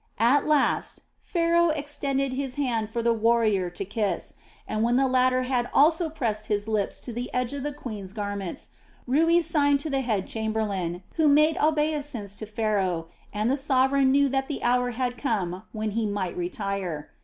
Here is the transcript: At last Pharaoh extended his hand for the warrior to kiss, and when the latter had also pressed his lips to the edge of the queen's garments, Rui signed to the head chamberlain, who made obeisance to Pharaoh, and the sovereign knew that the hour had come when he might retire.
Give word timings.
At 0.17 0.47
last 0.47 1.01
Pharaoh 1.19 1.69
extended 1.69 2.33
his 2.33 2.55
hand 2.55 2.89
for 2.89 3.03
the 3.03 3.13
warrior 3.13 3.69
to 3.69 3.85
kiss, 3.85 4.33
and 4.67 4.81
when 4.81 4.95
the 4.95 5.05
latter 5.07 5.43
had 5.43 5.69
also 5.75 6.09
pressed 6.09 6.47
his 6.47 6.67
lips 6.67 6.99
to 7.01 7.13
the 7.13 7.31
edge 7.35 7.53
of 7.53 7.61
the 7.61 7.71
queen's 7.71 8.11
garments, 8.11 8.69
Rui 9.05 9.43
signed 9.43 9.79
to 9.81 9.91
the 9.91 10.01
head 10.01 10.25
chamberlain, 10.25 11.03
who 11.17 11.27
made 11.27 11.55
obeisance 11.59 12.35
to 12.37 12.47
Pharaoh, 12.47 13.09
and 13.31 13.47
the 13.51 13.55
sovereign 13.55 14.11
knew 14.11 14.27
that 14.29 14.47
the 14.47 14.63
hour 14.63 14.89
had 14.89 15.19
come 15.19 15.65
when 15.71 15.91
he 15.91 16.07
might 16.07 16.35
retire. 16.35 17.11